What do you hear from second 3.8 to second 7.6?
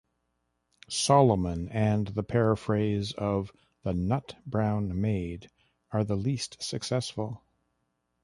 "The Nut-Brown Maid", are the least successful.